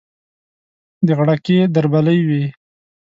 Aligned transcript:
د 1.05 1.07
غړکې 1.17 1.57
دربلۍ 1.75 2.19
وي 2.27 2.43